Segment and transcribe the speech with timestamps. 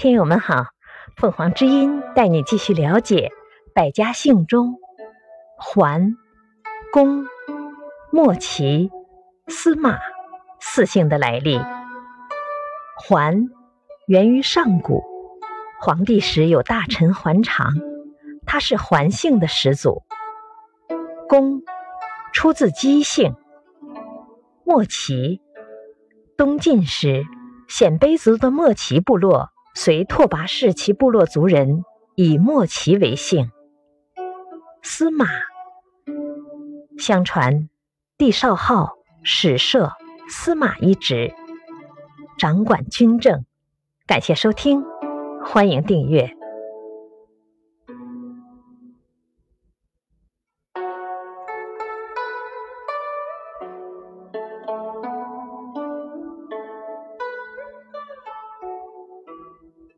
[0.00, 0.64] 听友们好，
[1.18, 3.30] 凤凰之音带你继续了解
[3.74, 4.76] 百家姓中
[5.58, 6.16] 桓、
[6.90, 7.26] 公、
[8.10, 8.90] 莫齐、
[9.48, 9.98] 司马
[10.58, 11.60] 四姓的来历。
[12.96, 13.50] 桓
[14.06, 15.04] 源于上古，
[15.78, 17.70] 黄帝时有大臣桓长，
[18.46, 20.02] 他是桓姓的始祖。
[21.28, 21.60] 公
[22.32, 23.34] 出自姬姓。
[24.64, 25.42] 莫齐，
[26.38, 27.22] 东晋时
[27.68, 29.50] 鲜卑族的莫齐部落。
[29.74, 31.84] 随拓跋氏其部落族人
[32.16, 33.50] 以莫奇为姓。
[34.82, 35.26] 司马，
[36.98, 37.68] 相传
[38.18, 39.92] 帝少昊始设
[40.28, 41.32] 司马一职，
[42.38, 43.44] 掌管军政。
[44.06, 44.82] 感谢收听，
[45.44, 46.39] 欢迎订阅。